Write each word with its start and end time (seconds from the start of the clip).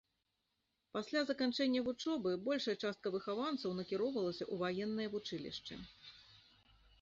Пасля 0.95 1.21
заканчэння 1.31 1.83
вучобы 1.89 2.31
большая 2.47 2.75
частка 2.83 3.07
выхаванцаў 3.17 3.77
накіроўвалася 3.81 4.45
ў 4.47 4.55
ваенныя 4.65 5.13
вучылішчы. 5.13 5.79